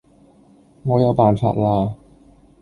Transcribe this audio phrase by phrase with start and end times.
[0.81, 1.95] 我有辦法啦